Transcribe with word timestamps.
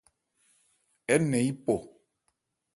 Ɛɛ́ 1.13 1.17
nɛn 1.29 1.43
yípɔ. 1.45 1.75